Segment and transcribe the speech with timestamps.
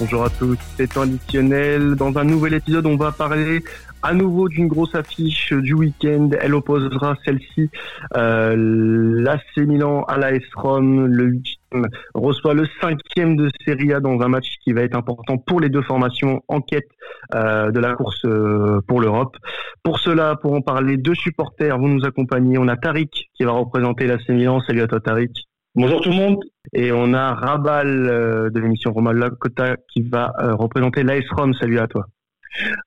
[0.00, 1.94] Bonjour à tous, c'est traditionnel.
[1.94, 3.62] Dans un nouvel épisode, on va parler
[4.02, 6.30] à nouveau d'une grosse affiche du week-end.
[6.40, 7.70] Elle opposera celle-ci,
[8.16, 11.06] euh, l'AC Milan à l'AS Rome.
[11.06, 15.36] Le huitième reçoit le cinquième de Serie A dans un match qui va être important
[15.36, 16.88] pour les deux formations en quête
[17.34, 19.36] euh, de la course euh, pour l'Europe.
[19.82, 22.56] Pour cela, pour en parler, deux supporters vont nous accompagner.
[22.56, 24.60] On a Tariq qui va représenter l'AC Milan.
[24.60, 25.46] Salut à toi Tariq.
[25.76, 26.38] Bonjour tout le monde.
[26.72, 31.52] Et on a Rabal euh, de l'émission Roma Lakota qui va euh, représenter l'AS Rome.
[31.54, 32.06] Salut à toi.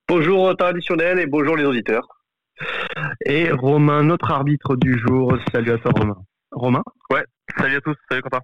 [0.07, 2.07] Bonjour traditionnel et bonjour les auditeurs.
[3.25, 5.37] Et Romain, notre arbitre du jour.
[5.51, 6.15] Salut à toi Romain.
[6.51, 6.83] Romain?
[7.11, 7.25] Ouais,
[7.57, 8.39] salut à tous, salut Quentin.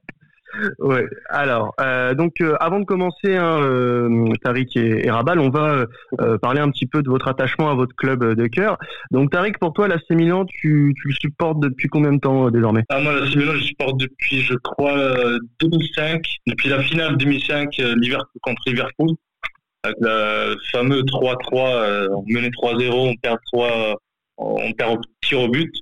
[0.80, 1.06] Ouais.
[1.30, 5.86] Alors, euh, donc euh, avant de commencer, hein, euh, Tariq et, Rabal, on va
[6.22, 8.78] euh, parler un petit peu de votre attachement à votre club de cœur.
[9.12, 12.84] Donc, Tariq, pour toi, l'AC Milan, tu, tu le supportes depuis combien de temps désormais?
[12.90, 14.96] Ah, Moi, l'AC Milan, je supporte depuis, je crois,
[15.60, 19.10] 2005, depuis la finale 2005, Liverpool contre Liverpool,
[19.84, 23.96] avec le fameux 3-3, on menait 3-0, on perd 3,
[24.38, 25.74] on perd au tir au but.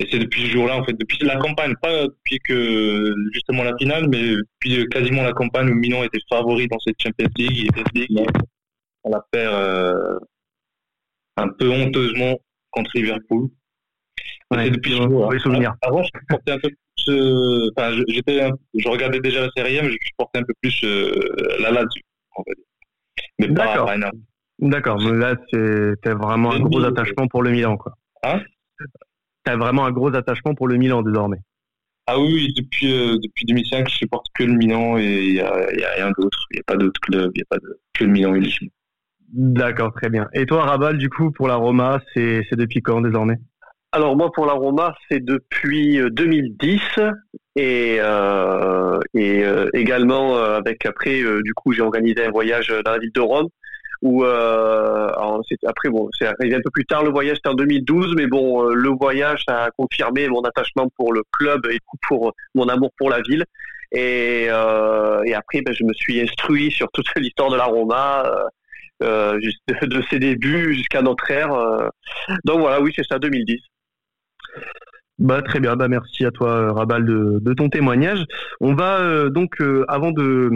[0.00, 3.76] Et c'est depuis ce jour-là, en fait, depuis la campagne, pas depuis que justement la
[3.76, 7.70] finale, mais depuis quasiment la campagne où Milan était favori dans cette Champions League.
[7.94, 8.16] Et
[9.04, 10.18] on la perd euh,
[11.36, 12.36] un peu honteusement
[12.72, 13.50] contre Liverpool.
[14.50, 15.76] Ouais, c'est depuis ce jour-là.
[15.82, 17.14] Avant, je portais un peu plus.
[17.14, 21.12] Euh, enfin, j'étais, je regardais déjà la série mais je portais un peu plus euh,
[21.60, 22.02] la Lazio,
[22.36, 22.64] va dire.
[23.38, 24.10] Mais pas, pas.
[24.58, 27.92] D'accord, mais là, c'était vraiment un gros attachement pour le Milan, quoi.
[28.22, 28.40] Hein?
[29.44, 31.38] Tu as vraiment un gros attachement pour le Milan désormais.
[32.06, 35.52] Ah oui, depuis, euh, depuis 2005, je supporte que le Milan et il n'y a,
[35.52, 36.38] a, rien d'autre.
[36.50, 38.40] Il n'y a pas d'autre club, il n'y a pas de, que le Milan et
[38.40, 38.50] le
[39.32, 40.28] D'accord, très bien.
[40.34, 43.38] Et toi, Rabal, du coup, pour la Roma, c'est depuis quand désormais?
[43.94, 46.80] Alors moi pour la Roma c'est depuis 2010
[47.54, 52.90] et, euh, et euh, également euh, avec après du coup j'ai organisé un voyage dans
[52.90, 53.46] la ville de Rome
[54.04, 55.10] où euh,
[55.66, 58.62] après bon c'est arrivé un peu plus tard le voyage c'était en 2012 mais bon
[58.62, 63.10] euh, le voyage a confirmé mon attachement pour le club et pour mon amour pour
[63.10, 63.44] la ville.
[63.92, 68.24] Et, euh, après ben, je me suis instruit sur toute l'histoire de la Roma
[69.00, 71.50] de ses débuts jusqu'à notre ère
[72.44, 73.60] donc voilà oui c'est ça 2010
[75.18, 78.24] bah, très bien, bah, merci à toi Rabal de, de ton témoignage.
[78.60, 80.50] On va euh, donc, euh, avant de,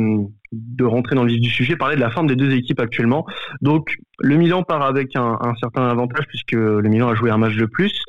[0.52, 3.24] de rentrer dans le vif du sujet, parler de la forme des deux équipes actuellement.
[3.60, 7.38] Donc le Milan part avec un, un certain avantage puisque le Milan a joué un
[7.38, 8.02] match de plus.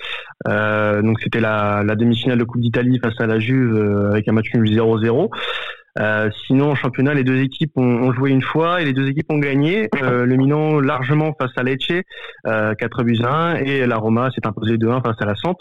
[0.47, 4.31] Euh, donc c'était la, la demi-finale de Coupe d'Italie face à la Juve avec un
[4.31, 5.29] match nul 0-0.
[5.97, 9.07] Euh, sinon, en championnat, les deux équipes ont, ont, joué une fois et les deux
[9.09, 9.89] équipes ont gagné.
[10.01, 11.91] Euh, le Milan largement face à Lecce,
[12.47, 15.55] euh, 4 buts à 1, et la Roma s'est imposée 2-1 face à la Samp.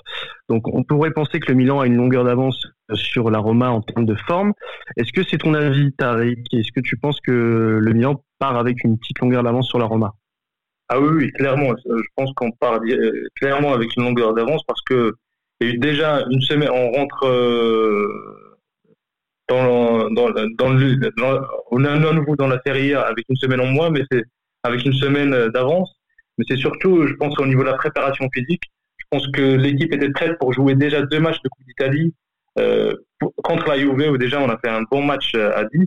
[0.48, 3.80] Donc, on pourrait penser que le Milan a une longueur d'avance sur la Roma en
[3.80, 4.52] termes de forme.
[4.96, 6.44] Est-ce que c'est ton avis, Tariq?
[6.52, 9.86] Est-ce que tu penses que le Milan part avec une petite longueur d'avance sur la
[9.86, 10.12] Roma?
[10.90, 11.74] Ah oui, oui, clairement.
[11.84, 12.80] Je pense qu'on part
[13.38, 15.14] clairement avec une longueur d'avance parce que
[15.60, 18.47] il y a déjà une semaine, on rentre euh,
[19.50, 20.08] on
[21.84, 24.24] est à nouveau dans la série avec une semaine en moins, mais c'est
[24.62, 25.94] avec une semaine d'avance.
[26.36, 28.62] Mais c'est surtout, je pense, au niveau de la préparation physique.
[28.98, 32.14] Je pense que l'équipe était prête pour jouer déjà deux matchs de Coupe d'Italie
[32.58, 32.94] euh,
[33.42, 35.86] contre la Juve, où déjà on a fait un bon match à 10,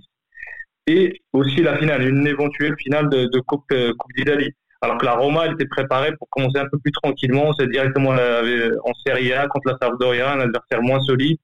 [0.88, 3.72] et aussi la finale, une éventuelle finale de, euh, coupe
[4.18, 4.52] d'Italie.
[4.82, 7.54] Alors que la Roma, elle était préparée pour commencer un peu plus tranquillement.
[7.54, 11.38] C'est directement en Serie A contre la Sampdoria, un adversaire moins solide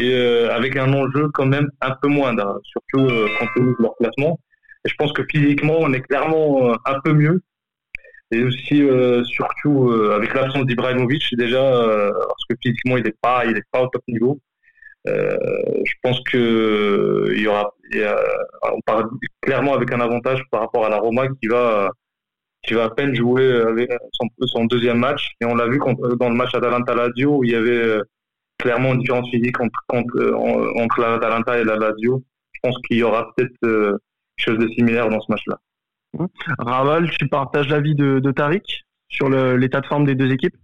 [0.00, 3.06] et euh, avec un enjeu quand même un peu moindre, hein, surtout
[3.38, 4.40] compte tenu de leur classement.
[4.84, 7.42] Et je pense que physiquement, on est clairement euh, un peu mieux.
[8.32, 13.82] Et aussi, euh, surtout, avec l'absence d'Ibrahimovic, déjà, parce que physiquement, il n'est pas, pas
[13.82, 14.40] au top niveau.
[15.04, 17.74] je pense que il y aura,
[19.42, 21.90] clairement avec un avantage par rapport à la Roma qui va,
[22.62, 23.64] qui va à peine jouer
[24.46, 25.32] son deuxième match.
[25.40, 25.80] Et on l'a vu
[26.20, 28.00] dans le match Atalanta-Lazio où il y avait
[28.60, 32.22] clairement une différence physique entre, entre, euh, entre l'Atalanta et la Lazio.
[32.52, 33.98] Je pense qu'il y aura peut-être euh,
[34.36, 35.58] quelque chose de similaire dans ce match-là.
[36.14, 36.26] Mmh.
[36.58, 40.56] Raval, tu partages l'avis de, de Tariq sur l'état de forme des deux équipes?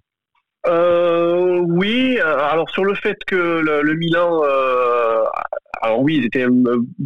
[0.67, 5.25] Euh, Oui, alors sur le fait que le, le Milan, euh,
[5.83, 6.47] alors oui, ils étaient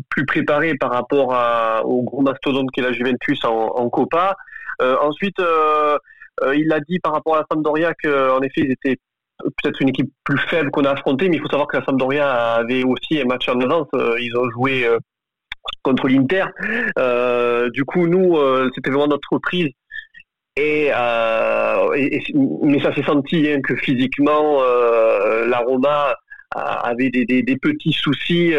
[0.08, 4.36] plus préparés par rapport à, au gros mastodonte qu'est la Juventus en, en Copa.
[4.82, 5.98] Euh, ensuite, euh,
[6.54, 8.98] il a dit par rapport à la Sampdoria qu'en effet, ils étaient
[9.44, 12.54] peut-être une équipe plus faible qu'on a affrontée, mais il faut savoir que la Sampdoria
[12.54, 13.88] avait aussi un match en avance.
[13.94, 14.98] Euh, ils ont joué euh,
[15.82, 16.44] contre l'Inter.
[16.98, 18.38] Euh, du coup, nous,
[18.74, 19.68] c'était vraiment notre reprise.
[20.56, 26.14] Et, mais ça s'est senti hein, que physiquement, la Roma
[26.54, 28.52] avait des, des, des petits soucis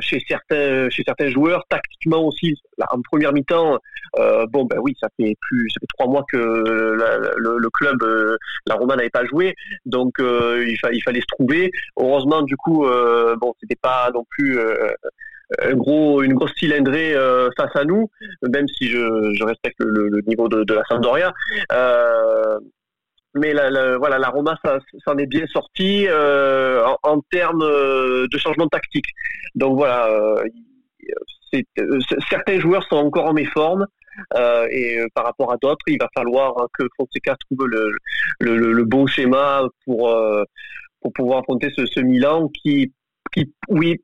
[0.00, 2.54] chez certains chez certains joueurs, tactiquement aussi.
[2.90, 3.78] en première mi-temps,
[4.48, 8.02] bon ben oui, ça fait plus ça trois mois que le, club,
[8.66, 9.54] la Roma n'avait pas joué,
[9.84, 11.70] donc il, il, fallait se trouver.
[11.98, 12.86] Heureusement, du coup,
[13.40, 14.58] bon, c'était pas non plus
[15.72, 18.10] gros, une grosse cylindrée euh, face à nous,
[18.42, 21.32] même si je, respecte le, niveau de, la Sampdoria.
[21.72, 22.58] Euh,
[23.34, 24.58] mais la, voilà, la Roma
[25.04, 29.06] s'en est bien sorti euh, en, termes euh, de changement tactique.
[29.54, 30.08] Donc voilà,
[31.54, 31.98] euh,
[32.28, 33.86] certains joueurs sont encore en méforme.
[34.34, 37.90] Euh, et par rapport à d'autres, il va falloir que Fonseca trouve le,
[38.40, 40.18] le, bon schéma pour,
[41.02, 42.92] pour pouvoir affronter ce, Milan qui,
[43.30, 44.00] qui, oui,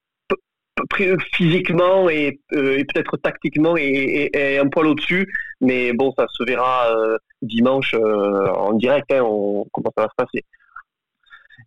[1.33, 5.27] physiquement et, euh, et peut-être tactiquement et, et, un poil au-dessus.
[5.61, 10.09] Mais bon, ça se verra euh, dimanche euh, en direct, hein, on, comment ça va
[10.09, 10.45] se passer.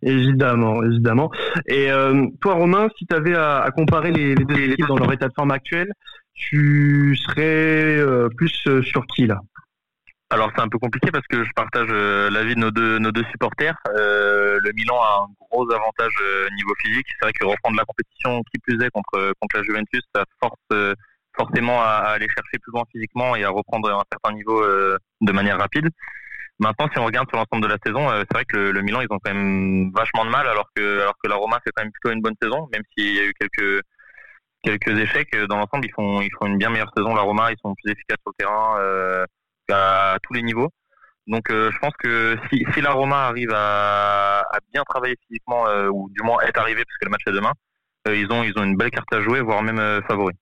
[0.02, 1.30] Évidemment, évidemment.
[1.66, 1.88] Et
[2.40, 5.50] toi, Romain, si tu avais à, comparer les, deux équipes dans leur état de forme
[5.50, 5.92] actuel,
[6.34, 7.98] tu serais
[8.36, 9.40] plus sur qui là?
[10.28, 13.12] Alors c'est un peu compliqué parce que je partage euh, l'avis de nos deux, nos
[13.12, 13.76] deux supporters.
[13.96, 17.06] Euh, le Milan a un gros avantage euh, niveau physique.
[17.12, 20.58] C'est vrai que reprendre la compétition qui plus est contre, contre la Juventus, ça force
[20.72, 20.94] euh,
[21.36, 24.64] forcément à, aller chercher plus loin physiquement et à reprendre un certain niveau
[25.20, 25.90] de manière rapide.
[26.58, 29.08] Maintenant, si on regarde sur l'ensemble de la saison, c'est vrai que le, Milan, ils
[29.10, 31.92] ont quand même vachement de mal alors que, alors que la Roma fait quand même
[31.92, 33.82] plutôt une bonne saison, même s'il y a eu quelques,
[34.62, 35.36] quelques échecs.
[35.48, 37.14] Dans l'ensemble, ils font, ils font une bien meilleure saison.
[37.14, 39.26] La Roma, ils sont plus efficaces sur le terrain
[39.70, 40.70] à tous les niveaux.
[41.26, 45.66] Donc euh, je pense que si, si la Roma arrive à, à bien travailler physiquement,
[45.68, 47.52] euh, ou du moins être arrivé, parce que le match est demain,
[48.06, 50.34] euh, ils, ont, ils ont une belle carte à jouer, voire même favori.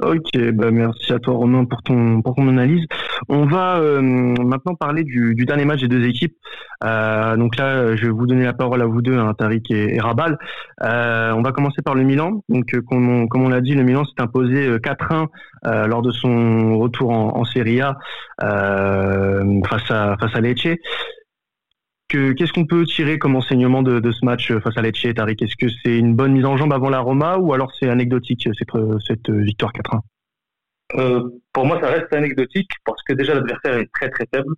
[0.00, 2.86] Ok, bah merci à toi Romain pour ton pour ton analyse.
[3.28, 6.36] On va euh, maintenant parler du, du, dernier match des deux équipes.
[6.84, 9.98] Euh, donc là, je vais vous donner la parole à vous deux, hein, Tariq et,
[9.98, 10.38] Rabal.
[10.84, 12.42] Euh, on va commencer par le Milan.
[12.48, 15.26] Donc comme on, comme on l'a dit, le Milan s'est imposé 4-1
[15.88, 17.98] lors de son retour en, en Serie A
[18.40, 20.68] face à face à Lecce
[22.08, 25.42] qu'est-ce qu'on peut tirer comme enseignement de, de, ce match face à Lecce, Tariq?
[25.42, 28.48] Est-ce que c'est une bonne mise en jambe avant la Roma ou alors c'est anecdotique
[28.58, 28.70] cette,
[29.06, 30.00] cette victoire 4-1
[30.96, 34.54] euh, Pour moi, ça reste anecdotique parce que déjà l'adversaire est très très faible.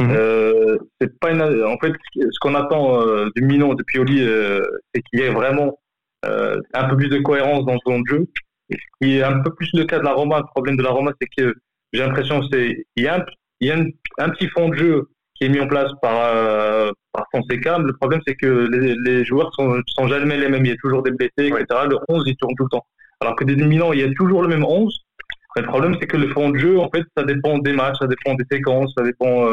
[0.00, 0.10] Mhm.
[0.12, 4.62] Euh, c'est pas En fait, ce qu'on attend euh, du Milan, de Pioli, euh,
[4.94, 5.78] c'est qu'il y ait vraiment
[6.22, 8.26] un peu plus de cohérence dans son jeu.
[8.70, 10.82] Et ce qui est un peu plus le cas de la Roma, le problème de
[10.82, 11.54] la Roma, c'est que
[11.92, 13.24] j'ai l'impression qu'il y a, un,
[13.60, 13.76] il y a
[14.18, 15.08] un petit fond de jeu
[15.40, 17.78] qui est mis en place par, euh, par Fonseca.
[17.78, 18.68] Le problème, c'est que
[19.04, 20.64] les, joueurs sont, sont jamais les mêmes.
[20.66, 21.64] Il y a toujours des blessés, etc.
[21.88, 22.86] Le 11, il tourne tout le temps.
[23.20, 24.94] Alors que des Milan, il y a toujours le même 11.
[25.56, 28.06] le problème, c'est que le fond de jeu, en fait, ça dépend des matchs, ça
[28.06, 29.46] dépend des séquences, ça dépend.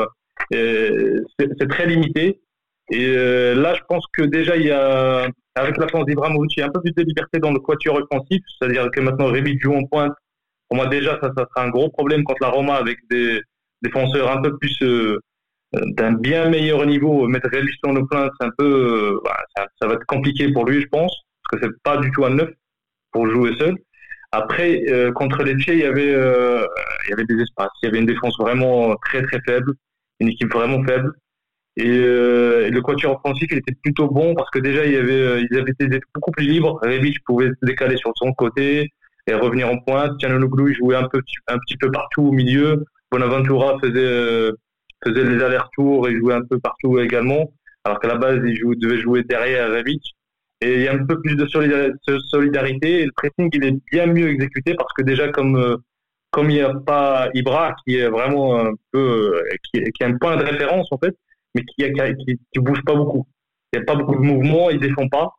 [0.54, 2.42] Euh, c'est très limité.
[2.90, 6.60] Et euh, là, je pense que déjà, il y a, avec la France d'Ibrahimovic, il
[6.62, 8.42] y a un peu plus de liberté dans le quatuor offensif.
[8.60, 10.14] C'est-à-dire que maintenant, Rebic joue en pointe.
[10.70, 13.42] Pour moi, déjà, ça, ça sera un gros problème contre la Roma avec des
[13.82, 15.20] défenseurs un peu plus euh,
[15.74, 17.28] d'un bien meilleur niveau.
[17.28, 17.50] Mettre
[17.84, 20.88] dans le plein, c'est un peu, euh, bah, ça, va être compliqué pour lui, je
[20.88, 22.50] pense, parce que c'est pas du tout un neuf
[23.12, 23.76] pour jouer seul.
[24.32, 26.66] Après, euh, contre les il y avait, euh,
[27.06, 29.74] il y avait des espaces, il y avait une défense vraiment très très faible,
[30.20, 31.12] une équipe vraiment faible.
[31.78, 35.44] Et, euh, le quatuor offensif, il était plutôt bon parce que déjà, il y avait,
[35.44, 36.80] ils avaient été beaucoup plus libres.
[36.84, 38.92] Rebic pouvait se décaler sur son côté
[39.28, 40.18] et revenir en pointe.
[40.20, 42.84] Tianonoglu, il jouait un, peu, un petit peu partout au milieu.
[43.12, 44.52] Bonaventura faisait
[45.04, 47.52] faisait les allers-retours et jouait un peu partout également.
[47.84, 50.16] Alors qu'à la base, il joue, devait jouer derrière Rebic.
[50.62, 53.02] Et il y a un peu plus de solidarité.
[53.02, 55.78] Et le pressing, il est bien mieux exécuté parce que déjà, comme, euh,
[56.32, 60.08] comme il n'y a pas Ibra, qui est vraiment un peu, euh, qui, qui a
[60.08, 61.16] un point de référence, en fait,
[61.54, 61.84] mais qui,
[62.54, 63.28] qui, bouge pas beaucoup.
[63.72, 65.32] Il n'y a pas beaucoup de mouvements, il défend pas.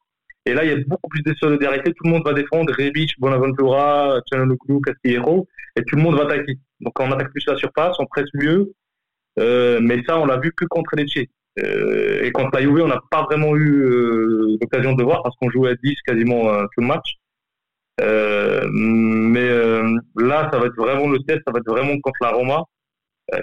[0.46, 1.92] Et là, il y a beaucoup plus de solidarité.
[1.92, 2.72] Tout le monde va défendre.
[2.72, 5.46] Rebic, Bonaventura, Canonoclou, Castillero.
[5.76, 6.54] Et tout le monde va attaquer.
[6.80, 8.72] Donc, on attaque plus la surface, on presse mieux.
[9.38, 11.26] Euh, mais ça, on l'a vu que contre Lecce.
[11.60, 15.34] Euh, et contre la Juve, on n'a pas vraiment eu euh, l'occasion de voir parce
[15.36, 17.14] qu'on jouait à 10 quasiment tout le match.
[18.00, 19.48] mais
[20.16, 22.62] là, ça va être vraiment le test, ça va être vraiment contre la Roma,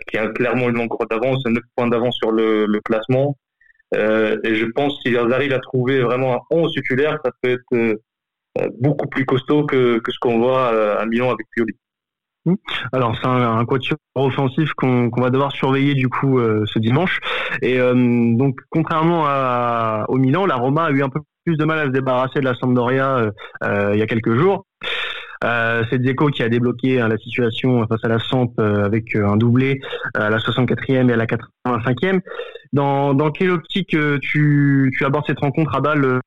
[0.08, 3.38] qui a clairement une longueur d'avance, 9 points d'avance sur le, le classement.
[3.94, 8.00] et je pense qu'ils arrivent à trouver vraiment un 11 titulaire, ça peut être
[8.80, 11.76] beaucoup plus costaud que, que ce qu'on voit à Milan avec Pioli.
[12.94, 17.20] Alors c'est un, un quatuor offensif qu'on va devoir surveiller du coup euh, ce dimanche.
[17.62, 17.94] Et euh,
[18.36, 21.86] donc contrairement à, au Milan, la Roma a eu un peu plus de mal à
[21.86, 23.32] se débarrasser de la Sampdoria
[23.64, 24.66] euh, il y a quelques jours.
[25.44, 29.16] Euh, c'est Dzeko qui a débloqué hein, la situation face à la Samp euh, avec
[29.16, 29.82] euh, un doublé
[30.14, 32.22] à la 64e et à la 85e.
[32.74, 36.20] Dans, dans quelle optique tu, tu abordes cette rencontre à balle,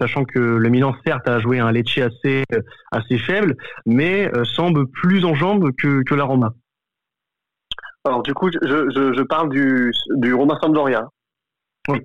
[0.00, 2.44] sachant que le Milan certes a joué un Lecce assez
[2.92, 6.54] assez faible, mais semble plus en jambes que, que la Roma?
[8.06, 11.08] Alors du coup, je, je, je parle du, du Roma Sampdoria.
[11.88, 11.98] Oui.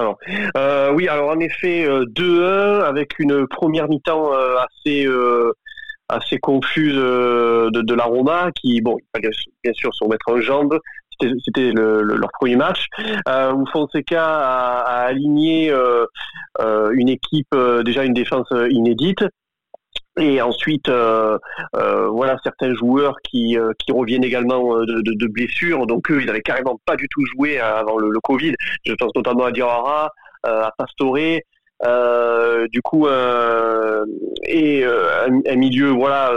[0.00, 0.18] Alors,
[0.56, 5.06] euh, oui, alors en effet, 2-1 euh, avec une première mi-temps euh, assez
[6.08, 10.78] assez confuse de, de, la Roma, qui, bon, bien sûr, se remettre en jambes.
[11.20, 12.86] C'était leur premier match
[13.28, 15.70] où Fonseca a, aligné
[16.60, 17.54] une équipe
[17.84, 19.22] déjà une défense inédite
[20.20, 21.38] et ensuite, euh,
[21.76, 25.86] euh, voilà certains joueurs qui, euh, qui reviennent également de, de, de, blessures.
[25.86, 28.54] Donc eux, ils n'avaient carrément pas du tout joué avant le, le Covid.
[28.84, 30.10] Je pense notamment à Diarra,
[30.44, 31.16] à Pastore.
[32.70, 33.08] du coup,
[34.46, 36.32] et un, un, milieu, voilà,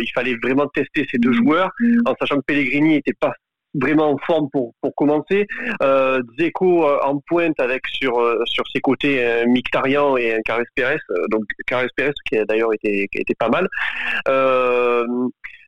[0.00, 1.70] il fallait vraiment tester ces deux joueurs,
[2.06, 3.32] en sachant que Pellegrini n'était pas
[3.80, 5.46] vraiment en forme pour, pour commencer.
[5.82, 10.40] Euh, Zeko euh, en pointe avec sur, euh, sur ses côtés un Mictarian et un
[10.42, 13.68] Carles Pérez, euh, donc Carles Pérez qui a d'ailleurs été, pas mal.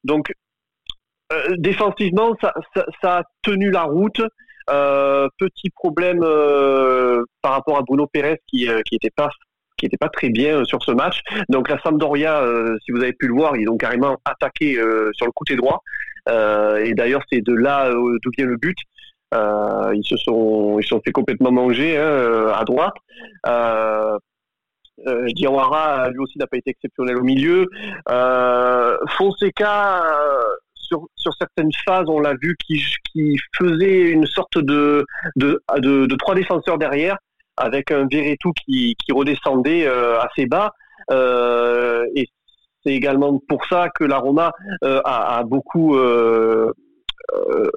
[0.04, 0.32] Donc
[1.58, 2.54] défensivement, ça,
[3.02, 4.22] a tenu la route.
[4.66, 6.20] petit problème
[7.42, 9.30] par rapport à Bruno Pérez qui qui pas
[9.76, 11.20] qui n'était pas très bien sur ce match.
[11.48, 12.42] Donc la Sampdoria,
[12.84, 14.74] si vous avez pu le voir, ils ont carrément attaqué
[15.12, 15.82] sur le côté droit.
[16.28, 18.76] Euh, et d'ailleurs, c'est de là euh, d'où vient le but.
[19.34, 22.94] Euh, ils se sont, ils sont fait complètement manger hein, à droite.
[23.46, 24.18] Euh,
[25.34, 27.66] Diawara, lui aussi, n'a pas été exceptionnel au milieu.
[29.16, 30.02] Fonseca,
[30.74, 31.06] sur,
[31.38, 32.82] certaines phases, on l'a vu, qui,
[33.56, 35.04] faisait une sorte de,
[36.18, 37.16] trois défenseurs derrière,
[37.56, 40.72] avec un Veretout qui, redescendait assez bas.
[41.10, 42.28] Et
[42.88, 44.52] c'est également pour ça que la Roma
[44.82, 46.72] euh, a, a, beaucoup euh,
[47.34, 47.70] euh,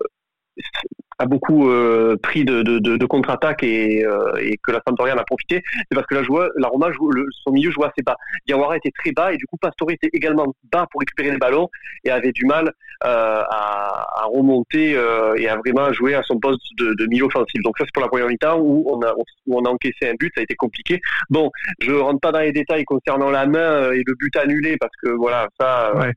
[1.21, 5.13] a beaucoup euh, pris de, de, de, de contre-attaque et, euh, et, que la Sampdoria
[5.15, 7.85] en a profité, c'est parce que la, joie, la Roma, joue, le, son milieu jouait
[7.85, 8.17] assez bas.
[8.47, 11.69] Diawara était très bas et du coup Pastore était également bas pour récupérer les ballons
[12.03, 12.71] et avait du mal
[13.03, 17.25] euh, à, à, remonter euh, et à vraiment jouer à son poste de, de milieu
[17.25, 17.61] offensif.
[17.63, 19.13] Donc ça c'est pour la première mi-temps où on a
[19.47, 20.99] où on a encaissé un but, ça a été compliqué.
[21.29, 24.93] Bon, je rentre pas dans les détails concernant la main et le but annulé parce
[25.03, 25.95] que voilà ça.
[25.95, 26.13] Ouais.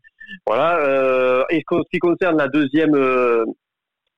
[0.47, 0.79] Voilà.
[0.79, 2.95] Euh, et ce qui concerne la deuxième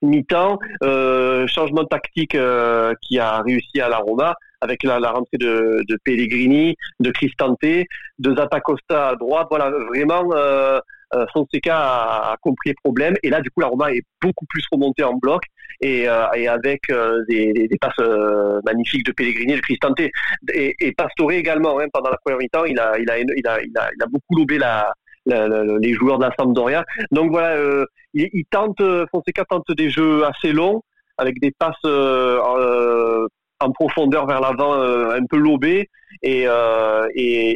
[0.06, 5.38] mi-temps, euh, changement tactique euh, qui a réussi à la Roma avec la, la rentrée
[5.38, 9.48] de, Pellegrini, de Cristante, de Zatacosta à droite.
[9.50, 10.80] Voilà, vraiment, euh,
[11.32, 13.14] Fonseca a, compris les problèmes.
[13.22, 15.42] Et là, du coup, la Roma est beaucoup plus remontée en bloc
[15.82, 16.80] et, et avec
[17.28, 18.08] des, passes
[18.64, 20.10] magnifiques de Pellegrini, de Cristante et,
[20.52, 21.78] et Pastore également.
[21.78, 23.46] Hein, pendant la première mi-temps, il a, il, a, il, a, il,
[23.76, 24.90] a, il a beaucoup lobé la,
[25.26, 26.84] les joueurs de la Sampdoria.
[27.10, 30.82] Donc voilà, euh, il, il, tente, euh, Fonseca tente des jeux assez longs
[31.18, 33.26] avec des passes euh,
[33.60, 35.88] en profondeur vers l'avant un peu lobées
[36.22, 36.46] et,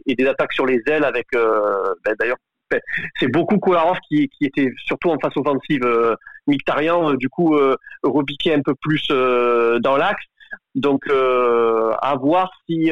[0.07, 2.39] des attaques sur les ailes avec ben, d'ailleurs
[3.19, 6.15] c'est beaucoup Kolarov qui, était surtout en face offensive euh,
[6.47, 10.25] Mictarian du coup euh, repiqué un peu plus dans l'axe
[10.75, 12.91] donc à voir si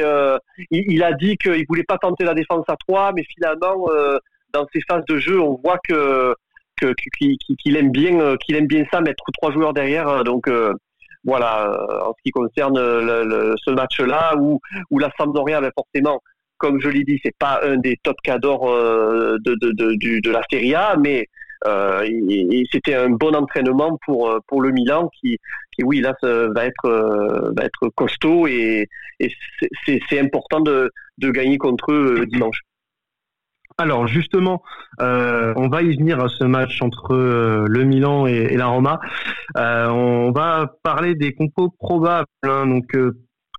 [0.71, 3.87] il, a dit qu'il voulait pas tenter la défense à 3 mais finalement
[4.53, 6.35] dans ces phases de jeu, on voit que
[7.59, 10.07] qu'il aime bien euh, qu'il aime bien ça mettre trois joueurs derrière.
[10.07, 10.73] Euh, donc euh,
[11.25, 11.69] voilà,
[12.05, 16.21] en ce qui concerne le, ce match-là, où, où la Sampdoria avait forcément,
[16.57, 20.41] comme je l'ai dit, c'est pas un des top cadors de, de, de, de, la
[20.49, 21.27] Serie A, mais
[21.67, 22.07] euh,
[22.71, 25.37] c'était un bon entraînement pour pour le Milan qui,
[25.73, 28.87] qui oui là va être va être costaud et,
[29.19, 29.29] et
[29.85, 32.61] c'est important de, de gagner contre eux dimanche.
[33.79, 34.61] Alors justement,
[34.99, 38.99] euh, on va y venir à ce match entre euh, le Milan et, la Roma.
[39.55, 42.27] Euh, on va parler des compos probables.
[42.43, 42.93] Hein, donc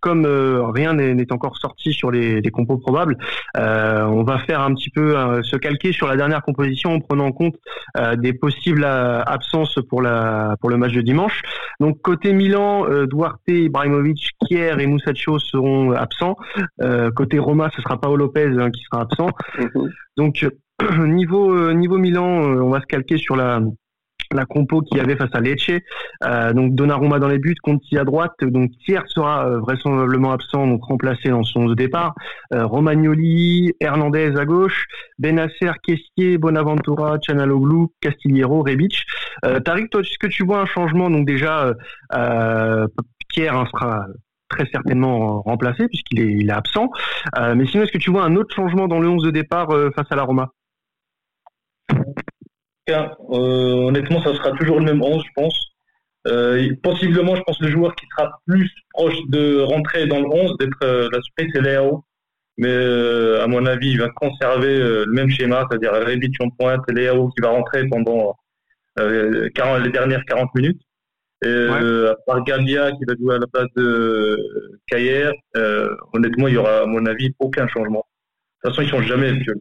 [0.00, 3.16] comme euh, rien n'est encore sorti sur les, les compos probables,
[3.57, 7.00] euh, on va faire un petit peu euh, se calquer sur la dernière composition en
[7.00, 7.57] prenant en compte
[8.19, 11.42] des possibles absences pour la pour le match de dimanche.
[11.80, 16.37] Donc côté Milan, Duarte, Ibrahimovic, Kier et Moussaccio seront absents.
[17.14, 19.28] côté Roma, ce sera Paolo Lopez hein, qui sera absent.
[19.59, 19.90] Mhm.
[20.16, 20.47] Donc
[20.99, 23.61] niveau niveau Milan, on va se calquer sur la
[24.34, 25.70] la compo qu'il y avait face à Lecce.
[26.25, 28.34] Euh, donc Donnarumma dans les buts, Conti à droite.
[28.42, 32.14] Donc Thiers sera euh, vraisemblablement absent, donc remplacé dans son de départ.
[32.54, 34.87] Euh, Romagnoli, Hernandez à gauche,
[35.18, 39.04] Benacer, Kessier, Bonaventura, Chanaloglu, Castillero, Rebic.
[39.44, 41.10] Euh, Tariq, toi, est-ce que tu vois un changement?
[41.10, 41.72] Donc déjà,
[43.28, 44.06] Pierre hein, sera
[44.49, 46.90] très certainement remplacé puisqu'il est, est absent.
[47.54, 50.06] mais sinon, est-ce que tu vois un autre changement dans le 11 de départ face
[50.10, 50.50] à la Roma?
[52.90, 55.66] Cas, honnêtement, ça sera toujours le même 11, je pense.
[56.82, 61.09] possiblement, je pense le joueur qui sera plus proche de rentrer dans le 11, d'être
[61.12, 62.04] la surprise, c'est Léo.
[62.59, 62.75] Mais
[63.40, 65.92] à mon avis, il va conserver le même schéma, c'est-à-dire
[66.40, 68.37] en pointe, Léo qui va rentrer pendant
[68.99, 70.80] les dernières 40 minutes.
[71.42, 74.37] Et, euh, à part Gambia qui va jouer à la place de
[74.88, 78.04] Kayer, euh, honnêtement, il y aura, à mon avis, aucun changement.
[78.62, 79.61] De toute façon, ils sont jamais habituels.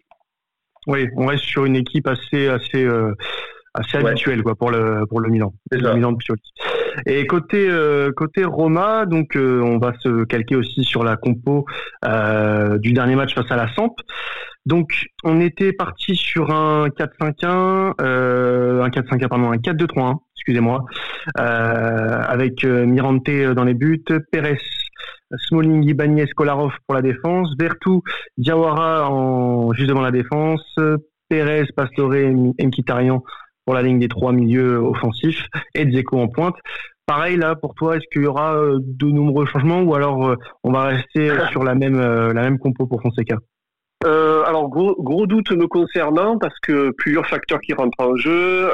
[0.89, 3.13] Oui, on reste sur une équipe assez, assez, euh,
[3.75, 5.53] assez habituelle quoi pour le pour le Milan.
[5.71, 6.41] Le Milan de Pioli.
[7.05, 11.65] Et côté euh, côté Roma, donc euh, on va se calquer aussi sur la compo
[12.03, 13.93] du dernier match face à la Samp.
[14.65, 20.85] Donc on était parti sur un 4-5-1, euh, un 4-5-1 pardon, un 4-2-3-1, excusez-moi,
[21.35, 24.59] avec Mirante dans les buts, Pérez,
[25.37, 27.99] Smalling, Ibanez, Kolarov pour la défense, Vertu,
[28.37, 30.63] Diawara en juste devant la défense,
[31.29, 32.13] Pérez, Pastore,
[32.59, 33.23] Mkhitaryan
[33.65, 35.45] pour la ligne des trois milieux offensifs
[35.75, 36.55] et Dzeko en pointe.
[37.05, 40.35] Pareil là pour toi, est-ce qu'il y aura euh, de nombreux changements ou alors euh,
[40.63, 43.37] on va rester sur la même euh, la compo pour Fonseca?
[44.03, 48.69] Alors gros, gros doute me concernant parce que plusieurs facteurs qui rentrent en jeu.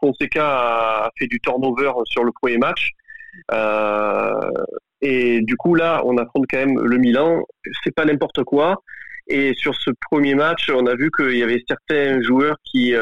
[0.00, 2.92] Fonseca a fait du turnover sur le premier match.
[5.02, 7.42] Et du coup là, on affronte quand même le Milan.
[7.84, 8.82] C'est pas n'importe quoi.
[9.28, 12.94] Et sur ce premier match, on a vu qu'il y avait certains joueurs qui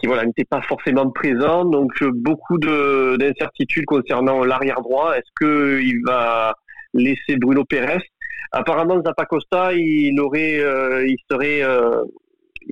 [0.00, 1.64] qui voilà n'était pas forcément présent.
[1.64, 5.16] Donc euh, beaucoup d'incertitudes concernant l'arrière droit.
[5.16, 6.54] Est-ce que il va
[6.94, 8.02] laisser Bruno Pérez
[8.52, 12.02] Apparemment Zappacosta, il aurait, euh, il serait, euh,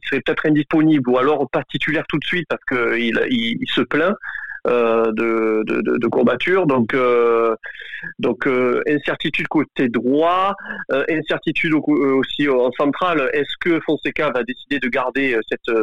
[0.03, 3.83] serait peut-être indisponible ou alors pas titulaire tout de suite parce que il, il se
[3.83, 4.17] plaint.
[4.69, 6.67] Euh, de, de, de, courbature.
[6.67, 7.55] Donc, euh,
[8.19, 10.55] donc euh, incertitude côté droit,
[11.09, 13.31] incertitude aussi en centrale.
[13.33, 15.75] Est-ce que Fonseca va décider de garder cette,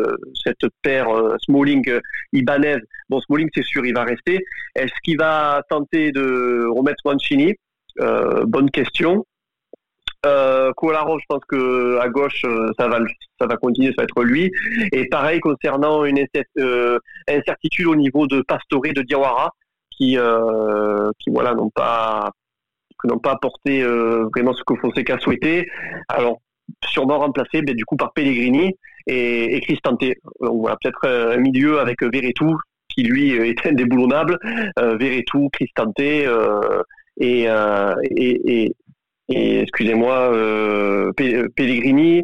[0.43, 1.07] cette paire
[1.45, 2.77] Smalling-Ibanez
[3.09, 4.45] Bon, Smalling, c'est sûr, il va rester.
[4.75, 7.55] Est-ce qu'il va tenter de remettre Mancini?
[7.97, 9.25] Bonne question.
[10.25, 12.99] Euh, Kolarov, je pense que à gauche, euh, ça va,
[13.39, 14.51] ça va continuer, ça va être lui.
[14.91, 16.25] Et pareil concernant une
[16.57, 19.51] euh, incertitude au niveau de Pastore, de Diawara,
[19.91, 22.31] qui, euh, qui voilà, n'ont pas,
[23.03, 25.67] n'ont pas apporté vraiment ce que Fonseca souhaitait.
[26.09, 26.39] Alors,
[26.85, 28.75] sûrement remplacé, ben, du coup, par Pellegrini
[29.07, 30.01] et, et Cristante.
[30.41, 32.57] Donc voilà, peut-être un milieu avec Verretou,
[32.89, 34.39] qui lui est indéboulonnable.
[34.79, 36.27] Euh, Verretou, Cristante et,
[39.29, 42.23] et excusez-moi, euh, euh, Pellegrini,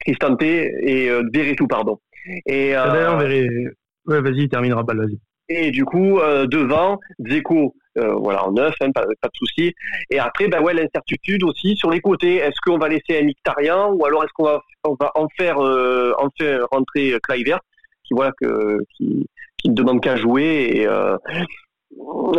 [0.00, 1.22] Cristante et euh,
[1.68, 1.98] pardon.
[2.46, 3.70] Et, euh,
[4.06, 5.18] ouais, vas-y, terminera pas, vas-y.
[5.48, 9.74] Et du coup, euh, devant, Zeko, euh, voilà, en neuf, hein, pas, pas, de souci.
[10.10, 12.36] Et après, ben ouais, l'incertitude aussi sur les côtés.
[12.36, 15.58] Est-ce qu'on va laisser un Mictarien ou alors est-ce qu'on va, on va en faire,
[15.58, 17.60] euh, en faire rentrer Kluivert,
[18.04, 19.26] qui voilà que qui,
[19.58, 20.86] qui ne demande qu'à jouer et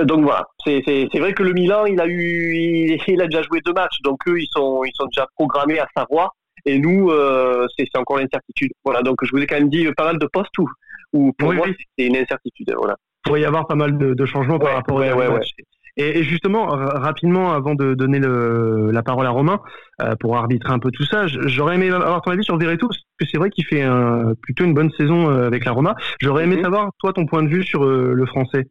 [0.04, 3.74] donc voilà, c'est vrai que le Milan, il a eu, il, a déjà joué deux
[3.74, 6.34] matchs, donc eux, ils sont, ils sont déjà programmés à savoir.
[6.66, 8.72] Et nous, euh, c'est encore l'incertitude.
[8.84, 10.68] Voilà, donc je vous ai quand même dit pas mal de postes où,
[11.14, 12.74] où pour moi, c'est une incertitude.
[12.76, 12.96] Voilà.
[13.26, 15.52] Il pourrait y avoir pas mal de, changements par rapport ouais, au match.
[15.98, 19.62] Et, justement, rapidement, avant de donner le, la parole à Romain
[20.02, 23.00] euh, pour arbitrer un peu tout ça, j'aurais aimé avoir ton avis sur Veretout, parce
[23.20, 25.96] que c'est vrai qu'il fait un, plutôt une bonne saison euh, avec la Roma.
[26.20, 26.64] J'aurais aimé mhm.
[26.64, 28.66] savoir, toi, ton point de vue sur le français.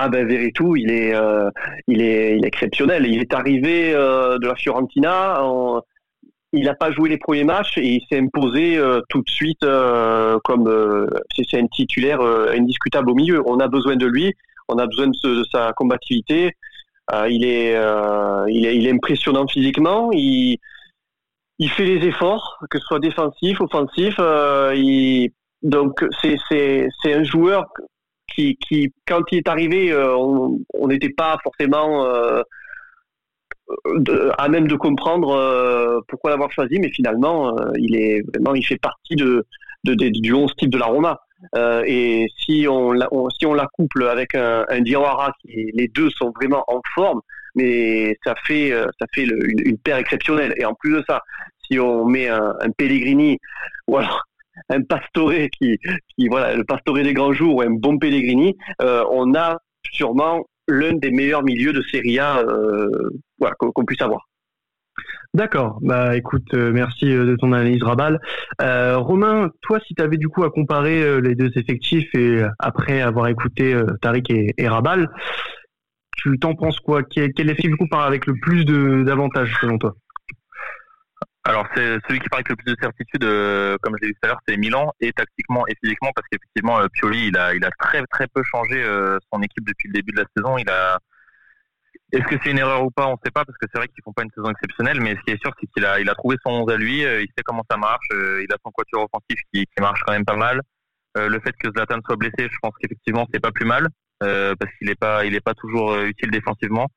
[0.00, 1.50] Ah ben Veretout, il est, euh,
[1.88, 3.04] il est, il est exceptionnel.
[3.04, 5.40] Il est arrivé euh, de la Fiorentina.
[6.52, 9.66] il n'a pas joué les premiers matchs et il s'est imposé euh, tout de suite
[10.44, 13.42] comme c'est un titulaire indiscutable au milieu.
[13.46, 14.32] On a besoin de lui,
[14.68, 16.52] on a besoin de, sa combativité.
[17.28, 17.74] il, est,
[18.46, 20.10] il, est, impressionnant physiquement.
[20.12, 20.58] Il,
[21.58, 24.14] il fait les efforts, que ce soit défensif, offensif.
[25.62, 27.64] donc c'est un joueur
[29.06, 32.42] quand il est arrivé, euh, on n'était pas forcément euh,
[34.38, 38.78] à même de comprendre euh, pourquoi l'avoir choisi, mais finalement, il est vraiment, il fait
[38.78, 39.44] partie de,
[39.84, 41.20] du 11 type de la Roma.
[41.86, 46.10] et si on, la, si on la couple avec un, un Diawara, qui les deux
[46.10, 47.20] sont vraiment en forme,
[47.54, 50.54] mais ça fait ça fait une, paire exceptionnelle.
[50.56, 51.22] Et en plus de ça,
[51.64, 53.38] si on met un, un Pellegrini
[53.86, 54.28] ou alors
[54.68, 55.78] un Pastoré qui,
[56.28, 59.58] voilà, le Pastoré des grands jours ou un bon Pellegrini, euh, on a
[59.90, 62.90] sûrement l'un des meilleurs milieux de Serie A euh,
[63.38, 64.28] voilà, qu'on puisse avoir.
[65.34, 65.78] D'accord.
[65.82, 68.18] Bah écoute, euh, merci de ton analyse Rabal.
[68.60, 73.28] Romain, toi, si tu avais du coup à comparer les deux effectifs et après avoir
[73.28, 75.08] écouté Tariq et, Rabal,
[76.16, 77.02] tu t'en penses quoi?
[77.04, 79.94] Quel, quel effectif du coup part avec le plus d'avantages selon toi?
[81.48, 84.18] Alors c'est celui qui paraît avec le plus de certitude, euh, comme je l'ai dit
[84.20, 87.54] tout à l'heure, c'est Milan, et tactiquement et physiquement, parce qu'effectivement euh, Pioli, il a,
[87.54, 90.58] il a très très peu changé euh, son équipe depuis le début de la saison.
[90.58, 90.98] Il a,
[92.12, 93.88] est-ce que c'est une erreur ou pas, on ne sait pas, parce que c'est vrai
[93.88, 96.10] qu'ils font pas une saison exceptionnelle, mais ce qui est sûr, c'est qu'il a, il
[96.10, 99.08] a trouvé son 11 à lui, il sait comment ça marche, il a son quatuor
[99.10, 100.60] offensif qui, qui marche quand même pas mal.
[101.16, 103.88] le fait que Zlatan soit blessé, je pense qu'effectivement c'est pas plus mal,
[104.20, 106.88] parce qu'il est pas, il est pas toujours utile défensivement.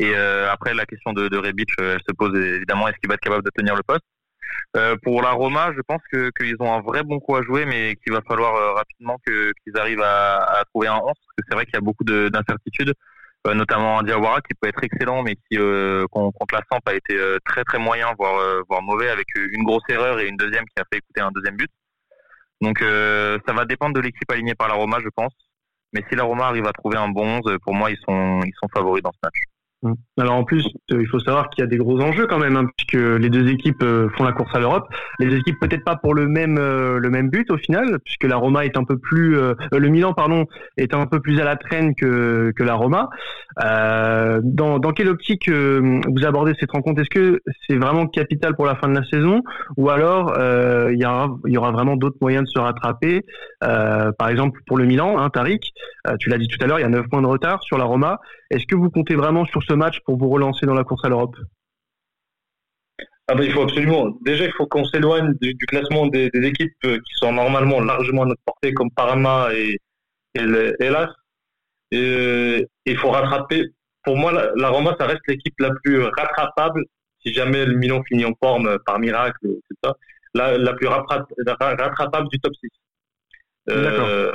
[0.00, 3.08] Et euh, après, la question de, de Rebic, euh, elle se pose évidemment, est-ce qu'il
[3.08, 4.04] va être capable de tenir le poste?
[4.76, 7.64] Euh, Pour la Roma, je pense que qu'ils ont un vrai bon coup à jouer,
[7.64, 11.44] mais qu'il va falloir euh, rapidement qu'ils arrivent à, à, trouver un 11, parce que
[11.48, 12.92] c'est vrai qu'il y a beaucoup d'incertitudes,
[13.46, 15.58] euh, notamment un Diawara qui peut être excellent, mais qui
[16.10, 20.18] contre la Samp a été très très moyen, voire, voire mauvais, avec une grosse erreur
[20.20, 21.70] et une deuxième qui a fait écouter un deuxième but.
[22.60, 25.32] Donc ça va dépendre de l'équipe alignée par la Roma, je pense.
[25.92, 28.54] Mais si la Roma arrive à trouver un bon 11, pour moi, ils sont, ils
[28.60, 29.36] sont favoris dans ce match.
[29.84, 29.92] Mmh.
[30.18, 32.56] Alors en plus, euh, il faut savoir qu'il y a des gros enjeux quand même,
[32.56, 34.84] hein, puisque les deux équipes euh, font la course à l'Europe.
[35.18, 38.24] Les deux équipes peut-être pas pour le même euh, le même but au final, puisque
[38.24, 39.36] la Roma est un peu plus,
[39.72, 40.46] le Milan pardon,
[40.78, 43.10] est un peu plus à la traîne que que la Roma.
[43.58, 47.02] dans dans quelle optique vous abordez cette rencontre?
[47.02, 49.42] Est-ce que c'est vraiment capital pour la fin de la saison,
[49.76, 50.34] ou alors
[50.90, 53.20] il y aura il y aura vraiment d'autres moyens de se rattraper
[53.60, 55.72] Par exemple pour le Milan, hein, Tariq,
[56.18, 57.84] tu l'as dit tout à l'heure, il y a 9 points de retard sur la
[57.84, 58.20] Roma.
[58.50, 61.08] Est-ce que vous comptez vraiment sur ce match pour vous relancer dans la course à
[61.08, 61.36] l'Europe?
[63.26, 64.14] Ah ben, il faut absolument.
[64.20, 68.26] Déjà, il faut qu'on s'éloigne du, classement des, équipes euh, qui sont normalement largement à
[68.26, 69.78] notre portée, comme Parma et,
[70.34, 71.10] Hélas.
[71.94, 73.70] Euh, il faut rattraper.
[74.02, 76.84] Pour moi, la, Roma, ça reste l'équipe la plus rattrapable
[77.24, 79.46] si jamais le Milan finit en forme par miracle,
[79.82, 79.94] ça.
[80.34, 82.68] La, la plus rattrapable du top 6.
[83.70, 84.32] Euh,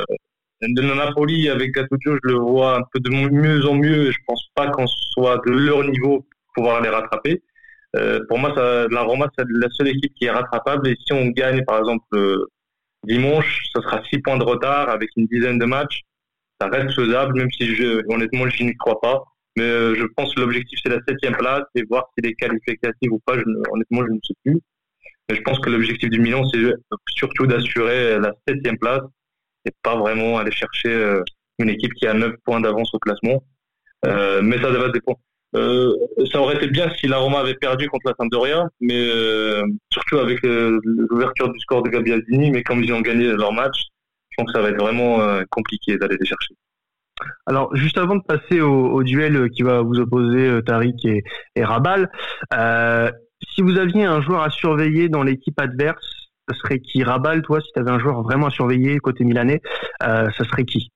[0.62, 4.12] de Napoli avec Gattuso, je le vois un peu de mieux en mieux.
[4.12, 7.42] Je pense pas qu'on soit de leur niveau pour pouvoir les rattraper.
[7.96, 10.88] Euh, pour moi, ça, la Roma, c'est la seule équipe qui est rattrapable.
[10.90, 12.46] Et si on gagne, par exemple,
[13.04, 16.02] dimanche, ça sera six points de retard avec une dizaine de matchs.
[16.60, 19.24] Ça reste faisable, même si je, honnêtement, je n'y crois pas.
[19.56, 23.12] Mais euh, je pense que l'objectif, c'est la septième place et voir si les qualificatifs
[23.12, 23.36] ou pas.
[23.72, 24.60] Honnêtement, je ne sais plus.
[25.30, 26.60] Mais je pense que l'objectif du Milan, c'est
[27.16, 29.02] surtout d'assurer la septième place
[29.84, 31.24] pas vraiment aller chercher euh,
[31.60, 33.44] une équipe qui a 9 points d'avance au classement.
[34.06, 35.20] Euh, mais ça va dépendre.
[35.56, 35.94] Euh,
[36.32, 39.10] ça aurait été bien si la Roma avait perdu contre la Sampdoria, mais
[39.92, 42.52] surtout avec l'ouverture du score de Gabiadini.
[42.52, 43.88] Mais comme ils ont gagné leur match,
[44.30, 46.54] je pense que ça va être vraiment compliqué d'aller les chercher.
[47.48, 51.24] Alors, juste avant de passer au, duel qui va vous opposer Tariq
[51.56, 52.10] et Rabal,
[53.42, 56.19] si vous aviez un joueur à surveiller dans l'équipe adverse,
[56.50, 57.04] ce serait qui?
[57.04, 59.62] Rabal, toi, si tu avais un joueur vraiment à surveiller côté milanais,
[60.04, 60.92] euh, ça serait qui?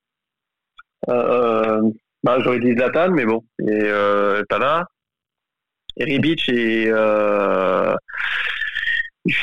[1.08, 1.80] Euh,
[2.22, 3.44] bah, J'aurais dit Zlatan, mais bon.
[3.60, 4.86] Et euh, Tana.
[5.96, 7.94] Et Ribic, et, euh,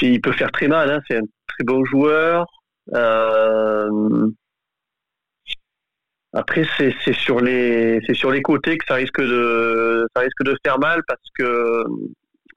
[0.02, 0.92] il peut faire très mal.
[0.92, 1.00] Hein.
[1.08, 2.46] C'est un très bon joueur.
[2.94, 4.28] Euh,
[6.34, 10.58] après, c'est sur les c'est sur les côtés que ça risque de ça risque de
[10.66, 11.84] faire mal parce que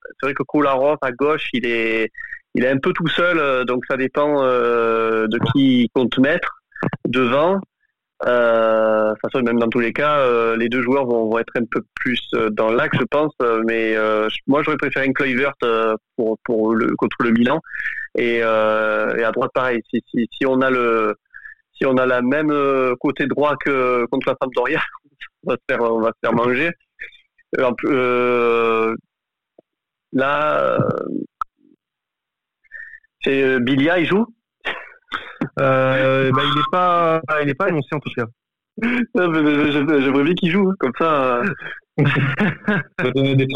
[0.00, 2.10] c'est vrai que Kolarov à gauche, il est
[2.54, 6.62] il est un peu tout seul, euh, donc ça dépend euh, de qui compte mettre
[7.06, 7.60] devant.
[8.24, 11.64] De toute façon, même dans tous les cas, euh, les deux joueurs vont, être un
[11.70, 13.34] peu plus dans l'axe, je pense.
[13.66, 13.96] Mais
[14.46, 15.52] moi, j'aurais préféré une Kluivert
[16.16, 17.60] contre le Milan.
[18.16, 19.82] Et, à droite, pareil.
[19.90, 21.16] Si, si, on a le,
[21.74, 22.52] si on a la même
[23.00, 24.80] côté droit que contre la Sampdoria,
[25.46, 25.50] on
[26.00, 26.70] va se faire manger.
[30.12, 30.78] là,
[33.24, 34.26] c'est euh, Bilia, il joue?
[35.60, 38.26] Euh, bah, Il n'est pas, il est pas annoncé en tout cas.
[39.14, 41.42] J'aimerais bien qu'il joue, hein, comme ça.
[43.14, 43.46] donner des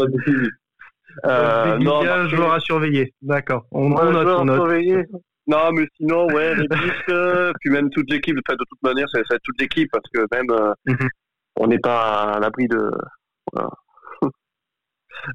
[1.25, 3.13] euh, non, bah, joueur à surveiller.
[3.21, 3.65] D'accord.
[3.71, 5.07] On, note, on note.
[5.47, 6.53] Non, mais sinon, ouais,
[7.09, 10.21] euh, puis même toute l'équipe, de toute manière, ça, va être toute l'équipe, parce que
[10.31, 11.09] même, euh, mhm.
[11.55, 12.91] on n'est pas à l'abri de.
[13.51, 13.69] Voilà.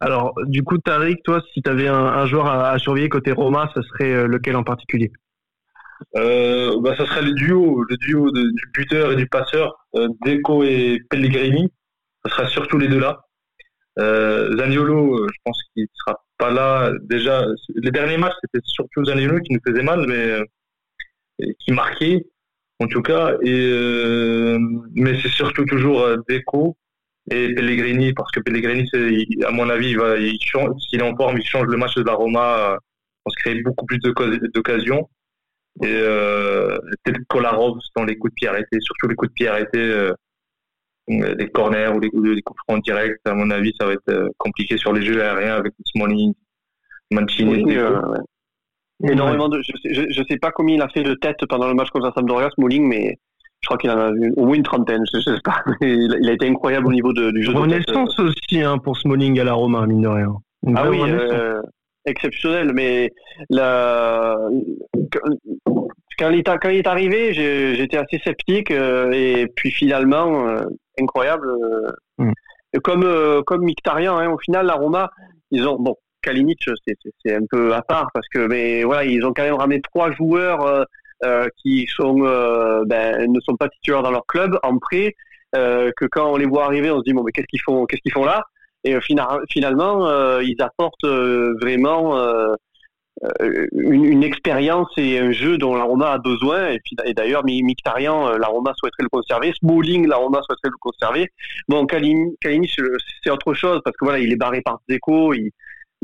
[0.01, 3.83] Alors, du coup, Tariq, toi, si tu avais un, joueur à, surveiller côté Roma, ce
[3.83, 5.13] serait euh, lequel en particulier?
[6.17, 10.65] Euh, bah, Ça serait le duo, le duo du buteur et du passeur, euh, Deco
[10.65, 11.73] et Pellegrini.
[12.25, 13.21] Ce sera surtout les deux là.
[13.99, 16.91] Euh, Zaniolo, je pense qu'il ne sera pas là.
[17.03, 20.41] Déjà, les derniers matchs, c'était surtout Zaniolo qui nous faisait mal, mais
[21.61, 22.27] qui marquait,
[22.81, 23.37] en tout cas.
[23.43, 24.57] Et,
[24.95, 26.77] mais c'est surtout toujours Deco
[27.31, 28.89] et Pellegrini, parce que Pellegrini,
[29.45, 32.03] à mon avis, il va, il s'il est en forme, il change le match de
[32.03, 32.79] la Roma,
[33.25, 35.09] on se crée beaucoup plus d'occasions.
[35.83, 39.49] Et euh, peut-être Kolarov dans les coups de pied arrêtés, surtout les coups de pied
[39.49, 40.13] arrêtés, euh,
[41.09, 44.29] des corners ou coups, des coups francs directs, à mon avis, ça va être euh,
[44.39, 46.35] compliqué sur les jeux aériens avec Smalling.
[47.11, 47.77] Mancini.
[49.03, 51.91] Énormément de, je, ne sais pas combien il a fait de tête pendant le match
[51.91, 53.19] contre la Sampdoria, Smalling, mais
[53.65, 55.03] je crois qu'il en a au moins une trentaine.
[55.13, 55.65] Je sais pas.
[55.81, 57.53] Il a été incroyable au niveau de, du jeu.
[57.53, 60.35] Renaissance aussi hein, pour Smalling à la Roma, mine de rien.
[60.77, 61.63] ah oui, euh,
[62.05, 62.73] exceptionnel.
[62.75, 63.11] Mais
[63.49, 64.37] la...
[66.19, 70.61] quand, il, quand il est arrivé, j'étais assez sceptique euh, et puis finalement, euh,
[71.01, 71.49] incroyable.
[72.19, 72.33] Hmm.
[72.83, 75.11] Comme comme Mictarian, hein, au final, la Roma,
[75.53, 76.59] ils ont bon Kalinic,
[77.25, 80.11] c'est un peu à part parce que mais voilà, ils ont quand même ramené trois
[80.13, 80.85] joueurs euh, euh,
[81.63, 85.15] qui sont euh, ben, ne sont pas titulaires dans leur club en prêt.
[85.53, 88.03] que quand on les voit arriver, on se dit bon mais qu'est-ce qu'ils font, qu'est-ce
[88.03, 88.45] qu'ils font là?
[88.85, 92.19] Et finalement, ils apportent vraiment
[93.41, 96.73] une, une, expérience et un jeu dont la Roma a besoin.
[96.73, 99.55] Et, et d'ailleurs, Mictarian, la Roma souhaiterait le conserver.
[99.59, 101.31] Smalling, la Roma souhaiterait le conserver.
[101.69, 102.39] Bon, Kalinic,
[103.23, 105.33] c'est autre chose parce que voilà, il est barré par Zeko.
[105.33, 105.51] Il,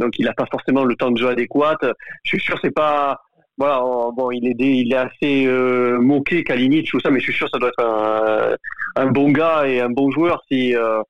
[0.00, 1.76] donc il n'a pas forcément le temps de jeu adéquat.
[2.24, 3.20] Je suis sûr c'est pas
[3.58, 3.78] voilà
[4.14, 7.46] bon il est il est assez euh, moqué Kalinic tout ça, mais je suis sûr
[7.46, 8.58] que ça doit être
[8.96, 11.02] un, bon gars et un bon joueur si euh,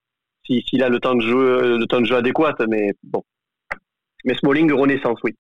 [0.45, 2.57] s'il a le temps de jeu le temps de jeu adéquat.
[2.69, 3.23] Mais bon,
[4.25, 5.35] mais Smalling renaissance oui.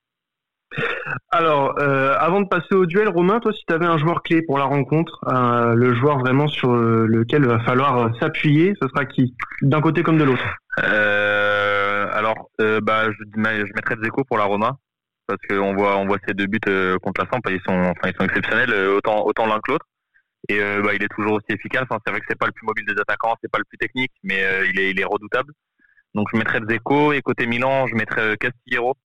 [1.32, 4.40] Alors, euh, avant de passer au duel, Romain, toi, si tu avais un joueur clé
[4.42, 9.34] pour la rencontre, le joueur vraiment sur lequel il va falloir s'appuyer, ce sera qui?
[9.62, 10.44] D'un côté comme de l'autre
[12.12, 14.76] alors, euh, bah, je, je mettrais Dzeko pour la Roma
[15.36, 18.10] parce qu'on voit, on voit ces deux buts euh, contre la Samp, ils sont, enfin,
[18.10, 19.86] ils sont exceptionnels, euh, autant, l'un que l'autre.
[20.48, 21.84] Et bah, il est toujours aussi efficace.
[21.90, 24.10] c'est vrai que c'est pas le plus mobile des attaquants, c'est pas le plus technique,
[24.24, 24.42] mais
[24.74, 25.52] il est, redoutable.
[26.14, 28.96] Donc je mettrais Dzeko et côté Milan, je mettrais Castillero.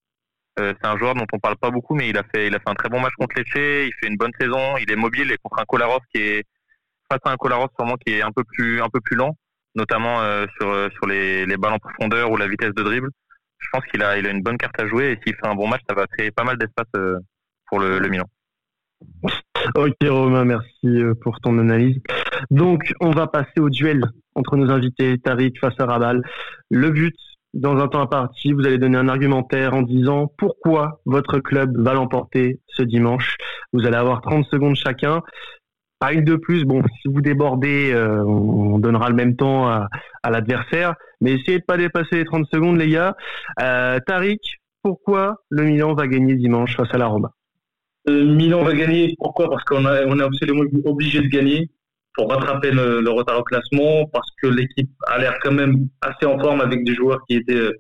[0.58, 2.70] c'est un joueur dont on parle pas beaucoup, mais il a fait, il a fait
[2.70, 3.52] un très bon match contre Lecce.
[3.54, 4.78] Il fait une bonne saison.
[4.78, 6.44] Il est mobile et contre un Kolarov qui est
[7.12, 9.36] face à un Kolarov sûrement qui est un peu plus, un peu plus lent
[9.76, 13.10] notamment euh, sur, euh, les balles en profondeur ou la vitesse de dribble.
[13.66, 15.56] Je pense qu'il a, il a une bonne carte à jouer et s'il fait un
[15.56, 17.18] bon match, ça va créer pas mal d'espace euh,
[17.68, 18.26] pour le, Milan.
[19.76, 22.00] Ok Romain, merci pour ton analyse.
[22.52, 24.04] Donc on va passer au duel
[24.36, 26.22] entre nos invités, Tariq face à Rabal.
[26.70, 27.16] Le but,
[27.54, 31.76] dans un temps à partie, vous allez donner un argumentaire en disant pourquoi votre club
[31.78, 33.38] va l'emporter ce dimanche.
[33.74, 35.22] Vous allez avoir 30 secondes chacun.
[36.00, 39.88] Pas une de plus, bon, si vous débordez, euh, on donnera le même temps à,
[40.30, 40.96] l'adversaire.
[41.22, 43.16] Mais essayez de pas dépasser les 30 secondes, les gars.
[43.62, 47.32] Euh, Tariq, pourquoi le Milan va gagner dimanche face à la Roma?
[48.10, 49.50] Euh, Milan va gagner, pourquoi?
[49.50, 51.70] Parce qu'on on est absolument obligé de gagner
[52.16, 56.40] pour rattraper le, retard au classement, parce que l'équipe a l'air quand même assez en
[56.40, 57.74] forme avec des joueurs qui étaient euh,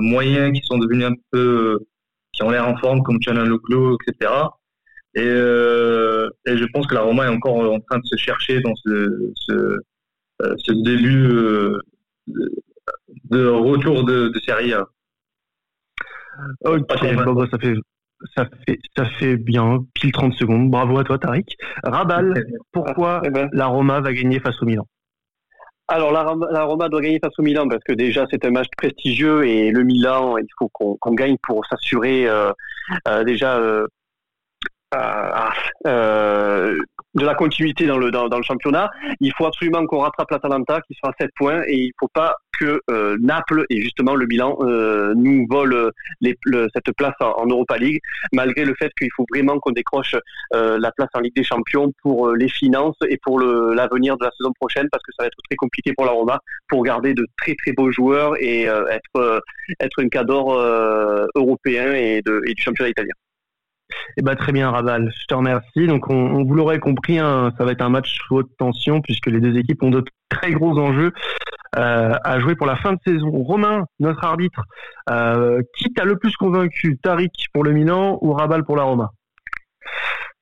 [0.00, 1.78] moyens, qui sont devenus un peu,
[2.32, 4.32] qui ont l'air en forme, comme Loclo, etc.
[5.16, 8.74] Euh, et, je pense que la Roma est encore en train de se chercher dans
[8.76, 9.52] ce, ce,
[10.42, 11.80] euh, début euh,
[13.24, 14.86] de retour de, de Serie A.
[16.64, 16.96] Ok, bah,
[17.50, 17.74] ça fait
[18.34, 20.70] ça fait, ça fait bien, pile 30 secondes.
[20.70, 21.56] Bravo à toi, Tariq.
[21.82, 23.48] Rabal, pourquoi eh ben.
[23.52, 24.86] la Roma va gagner face au Milan?
[25.88, 28.66] Alors la, la, Roma doit gagner face au Milan parce que déjà c'est un match
[28.76, 32.52] prestigieux et le Milan, il faut qu'on gagne pour s'assurer euh,
[33.24, 33.86] déjà euh,
[34.94, 36.78] euh,
[37.14, 38.90] de la continuité dans le, dans, le championnat.
[39.20, 42.10] Il faut absolument qu'on rattrape l'Atalanta qui sera à 7 points et il ne faut
[42.12, 46.36] pas que euh, Naples et justement le bilan euh, nous volent les,
[46.74, 48.00] cette place en, Europa League,
[48.32, 50.14] malgré le fait qu'il faut vraiment qu'on décroche
[50.52, 54.52] la place en Ligue des Champions pour les finances et pour l'avenir de la saison
[54.60, 57.54] prochaine, parce que ça va être très compliqué pour la Roma pour garder de très
[57.54, 59.42] très beaux joueurs et être,
[59.80, 63.14] être un cadre européen et, de, et du championnat italien.
[64.16, 65.12] Eh ben, très bien, Rabal.
[65.20, 65.86] Je te remercie.
[65.86, 69.40] Donc, on, vous l'aurez compris, hein, ça va être un match haute tension puisque les
[69.40, 71.12] deux équipes ont de très gros enjeux
[71.76, 73.30] euh, à jouer pour la fin de saison.
[73.30, 74.62] Romain, notre arbitre,
[75.10, 76.98] euh, qui t'a le plus convaincu?
[77.02, 79.10] Tariq pour le Milan ou Rabal pour la Roma?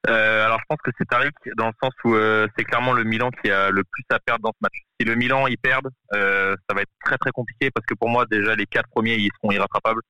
[0.07, 2.15] Euh, alors je pense que c'est Tariq dans le sens où
[2.57, 4.83] c'est clairement le Milan qui a le plus à perdre dans ce match.
[5.01, 8.27] Si le Milan y perd, ça va être très très compliqué parce que pour moi
[8.31, 10.03] déjà les quatre premiers ils seront irrattrapables.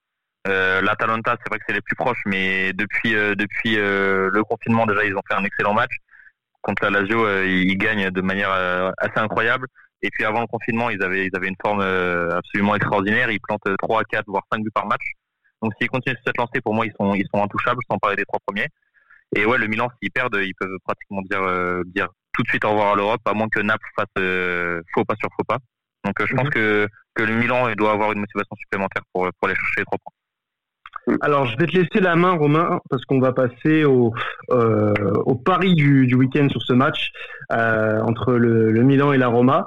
[0.47, 4.45] Euh, L'Atalanta, c'est vrai que c'est les plus proches, mais depuis euh, depuis euh, le
[4.45, 5.93] confinement déjà, ils ont fait un excellent match
[6.61, 7.25] contre la Lazio.
[7.25, 8.51] Euh, ils gagnent de manière
[8.99, 9.67] assez incroyable.
[10.03, 13.31] Et puis avant le confinement, ils avaient ils avaient une forme absolument extraordinaire.
[13.31, 15.03] Ils plantent 3, 4, voire 5 buts par match.
[15.63, 18.25] Donc s'ils continuent cette lancée, pour moi, ils sont ils sont intouchables, sans parler des
[18.25, 18.69] trois premiers.
[19.35, 21.43] Et ouais, le Milan, s'ils perdent, ils peuvent pratiquement dire
[21.87, 25.15] dire tout de suite au revoir à l'Europe, à moins que Naples fasse faux pas
[25.17, 25.59] sur faux pas.
[26.05, 26.51] Donc je pense mhm.
[26.51, 29.99] que que le Milan doit avoir une motivation supplémentaire pour pour aller chercher les trois
[30.05, 30.13] points.
[31.21, 34.13] Alors, je vais te laisser la main, Romain, parce qu'on va passer au,
[34.51, 34.93] euh,
[35.27, 37.11] au pari du, du week-end sur ce match
[37.53, 39.67] euh, entre le, Milan et la Roma.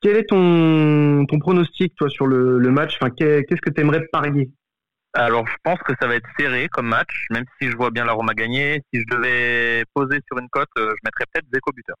[0.00, 2.98] Quel est ton, pronostic, toi, sur le, match?
[3.16, 4.50] Qu'est-ce que tu aimerais parier?
[5.14, 8.04] Alors, je pense que ça va être serré comme match, même si je vois bien
[8.04, 8.82] la Roma gagner.
[8.92, 11.96] Si je devais poser sur une cote, je mettrais peut-être Zeko buteur.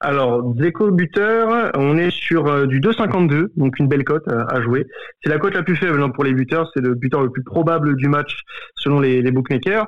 [0.00, 4.60] Alors, Zeko buteur, on est sur euh, du 2,52, donc une belle cote euh, à
[4.60, 4.86] jouer.
[5.22, 7.42] C'est la cote la plus faible hein, pour les buteurs, c'est le buteur le plus
[7.42, 8.42] probable du match
[8.74, 9.86] selon les, bookmakers.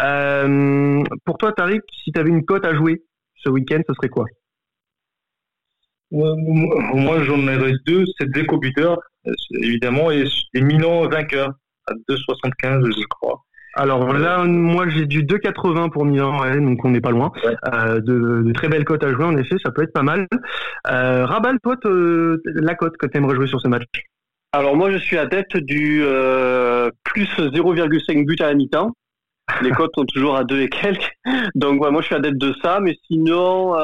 [0.00, 3.02] Euh, pour toi, Tariq, si tu avais une cote à jouer
[3.36, 4.26] ce week-end, ce serait quoi?
[6.10, 8.98] Moi, j'en aurais deux, c'est Zeko buteur,
[9.62, 11.50] évidemment, et, et Milan vainqueur
[11.86, 13.45] à 2,75, je crois.
[13.78, 17.30] Alors là, moi j'ai du 2,80 pour Milan, donc on n'est pas loin.
[17.44, 20.26] Euh, de, très belles cotes à jouer, en effet, ça peut être pas mal.
[20.90, 23.84] Euh, Rabal, toi, la cote que tu aimerais jouer sur ce match?
[24.52, 28.92] Alors moi je suis adepte du euh, plus 0,5 buts à la mi-temps.
[29.60, 31.12] Les cotes sont toujours à 2 et quelques.
[31.54, 33.76] Donc moi je suis adepte de ça, mais sinon...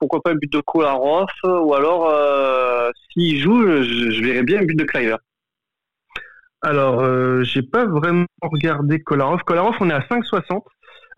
[0.00, 2.12] pourquoi pas un but de Kolarov ou alors
[3.12, 5.18] s'il joue, je, je verrais bien un but de Kleiber.
[6.62, 9.40] Alors, euh, j'ai pas vraiment regardé Kolarov.
[9.44, 10.62] Kolarov, on est à 5,60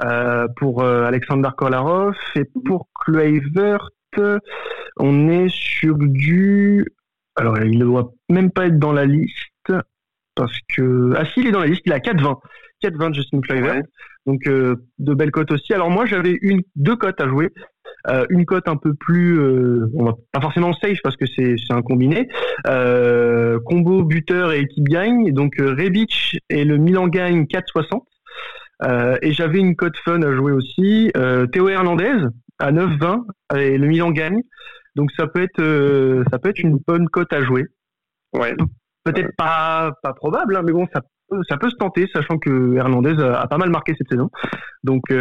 [0.04, 2.14] euh, pour euh, Alexander Kolarov.
[2.34, 3.90] Et pour Kluivert,
[4.98, 6.86] on est sur du...
[7.36, 9.72] Alors, il ne doit même pas être dans la liste
[10.34, 11.12] parce que...
[11.16, 12.38] Ah si, il est dans la liste, il est à 4,20.
[12.82, 13.82] 4,20 Justin Kluivert.
[14.26, 15.72] Donc, de belles cotes aussi.
[15.72, 17.50] Alors, moi, j'avais une, deux cotes à jouer.
[18.08, 19.86] Euh, une cote un peu plus, euh,
[20.32, 22.28] pas forcément safe parce que c'est un combiné.
[22.66, 25.32] Euh, combo buteur et équipe gagne.
[25.32, 28.02] Donc Rebic et le Milan gagne 4,60.
[29.22, 31.10] et j'avais une cote fun à jouer aussi.
[31.52, 32.16] Théo Hernandez
[32.58, 33.24] à 9,20
[33.58, 34.40] et le Milan gagne.
[34.96, 37.66] Donc ça peut être ça peut être une bonne cote à jouer.
[38.32, 38.54] Ouais.
[39.04, 41.00] Peut-être pas pas probable, hein, mais bon ça
[41.46, 44.30] ça peut se tenter, sachant que Hernandez a, pas mal marqué cette saison.
[44.82, 45.12] Donc,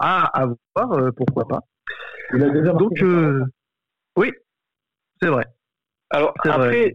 [0.00, 1.60] à, à voir, pourquoi pas.
[2.32, 3.44] Donc, euh,
[4.16, 4.32] oui,
[5.20, 5.44] c'est vrai.
[6.10, 6.94] Alors, après,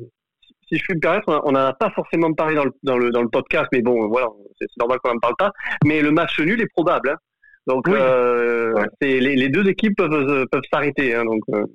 [0.67, 3.11] si je puis me permettre, on n'en a pas forcément parlé dans le, dans le,
[3.11, 4.27] dans le podcast, mais bon, voilà,
[4.59, 5.51] c'est normal qu'on n'en parle pas.
[5.85, 7.09] Mais le match nul est probable.
[7.09, 7.17] Hein.
[7.67, 11.15] Donc, euh, les, les, deux équipes peuvent, peuvent s'arrêter.
[11.15, 11.65] Hein, donc, euh,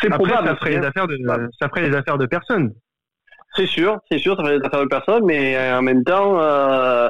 [0.00, 0.48] c'est probable.
[0.48, 1.18] Ça ferait, les affaires de,
[1.58, 2.72] ça ferait les affaires de personne.
[3.58, 7.08] C'est sûr, c'est sûr, ça ferait les affaires de personne, mais en même temps, euh,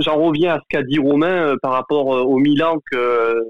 [0.00, 3.42] j'en reviens à ce qu'a dit Romain par rapport au Milan que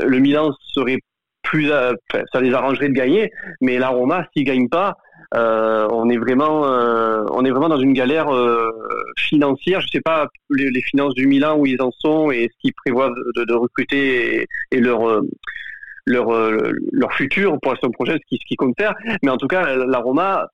[0.00, 0.98] le Milan serait
[1.42, 1.92] plus, euh,
[2.32, 4.96] ça les arrangerait de gagner, mais la Roma, s'ils gagnent pas,
[5.34, 8.28] euh, on est vraiment, euh, on est vraiment dans une galère
[9.16, 9.80] financière.
[9.80, 13.10] Je sais pas les, finances du Milan où ils en sont et ce qu'ils prévoient
[13.10, 15.22] de, recruter et, leur
[16.06, 16.30] leur
[16.92, 18.94] leur futur pour son projet, ce qu'ils comptent faire.
[19.22, 20.48] Mais en tout cas, la Roma,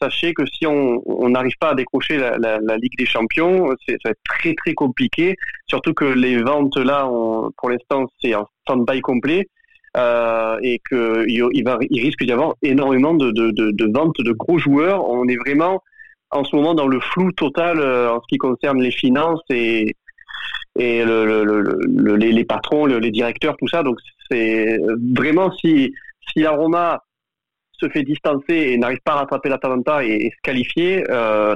[0.00, 4.20] sachez que si on n'arrive pas à décrocher la, Ligue des Champions, ça va être
[4.28, 5.36] très très compliqué.
[5.66, 7.08] Surtout que les ventes là,
[7.56, 9.46] pour l'instant, c'est en stand-by complet.
[9.94, 14.32] Euh, et qu'il il, va, il risque d'y avoir énormément de, de, de, ventes de
[14.32, 15.06] gros joueurs.
[15.06, 15.82] On est vraiment
[16.30, 19.94] en ce moment dans le flou total euh, en ce qui concerne les finances et,
[20.78, 23.82] et le, le, les, les, patrons, les directeurs, tout ça.
[23.82, 23.98] Donc
[24.30, 24.78] c'est
[25.14, 25.92] vraiment si,
[26.32, 27.02] si la Roma
[27.72, 31.54] se fait distancer et n'arrive pas à rattraper l'Atalanta et, et se qualifier, euh,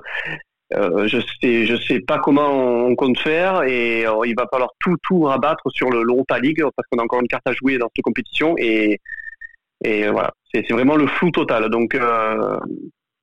[0.75, 4.71] euh, je sais, je sais pas comment on compte faire et euh, il va falloir
[4.81, 7.89] tout, tout rabattre sur l'Europa League parce qu'on a encore une carte à jouer dans
[7.95, 9.01] cette compétition et,
[9.85, 11.69] et voilà, c'est vraiment le flou total.
[11.71, 12.59] Donc, euh,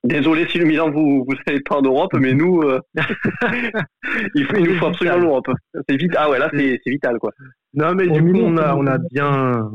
[0.04, 2.62] désolé si le Milan vous vous savez pas en Europe, mais nous,
[4.36, 5.48] il, faut, il nous faut absolument l'Europe.
[5.88, 6.14] C'est vite.
[6.18, 7.32] Ah ouais, là c'est vital quoi.
[7.74, 9.70] Non mais du coup on a on a bien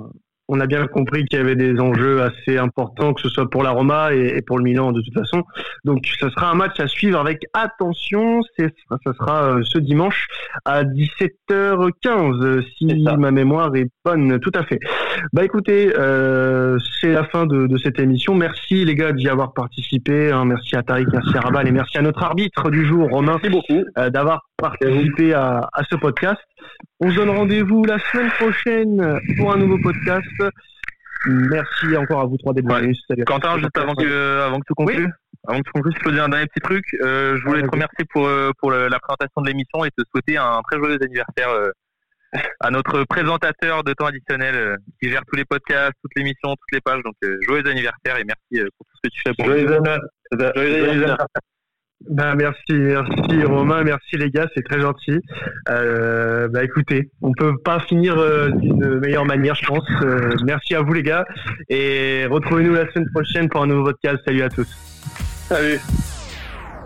[0.48, 3.62] on a bien compris qu'il y avait des enjeux assez importants, que ce soit pour
[3.62, 5.44] la Roma et, pour le Milan de toute façon.
[5.84, 8.40] Donc ce sera un match à suivre avec attention.
[8.56, 10.26] C'est, ça sera euh, ce dimanche
[10.64, 14.40] à 17h15, si ma mémoire est bonne.
[14.40, 14.80] Tout à fait.
[15.32, 18.34] Bah écoutez, euh, c'est la fin de, cette émission.
[18.34, 20.30] Merci les gars d'y avoir participé.
[20.30, 20.44] Hein.
[20.44, 23.50] Merci à Tariq, merci à Rabal et merci à notre arbitre du jour, Romain, merci
[23.50, 23.84] beaucoup.
[23.98, 26.40] Euh, d'avoir participé à, à ce podcast.
[27.00, 30.26] On se donne rendez-vous la semaine prochaine pour un nouveau podcast.
[31.26, 33.00] Merci encore à vous trois d'être venus.
[33.26, 35.12] Quentin, juste avant que, avant que tu conclues,
[35.46, 36.84] avant que je peux dire un dernier petit truc.
[37.00, 38.28] Euh, je voulais te remercier pour,
[38.58, 41.70] pour la présentation de l'émission et te souhaiter un très joyeux anniversaire euh,
[42.60, 46.72] à notre présentateur de temps additionnel qui gère tous les podcasts, toutes les émissions, toutes
[46.72, 47.02] les pages.
[47.02, 47.14] Donc,
[47.46, 49.56] joyeux anniversaire et merci pour tout ce que tu fais pour nous.
[50.54, 51.26] Joyeux anniversaire.
[52.06, 55.20] Ben, merci, merci Romain, merci les gars, c'est très gentil.
[55.68, 59.84] Euh, bah écoutez, on peut pas finir euh, d'une meilleure manière, je pense.
[60.02, 61.26] Euh, merci à vous les gars
[61.68, 64.18] et retrouvez-nous la semaine prochaine pour un nouveau podcast.
[64.24, 64.68] Salut à tous.
[65.48, 65.80] Salut.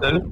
[0.00, 0.22] Salut.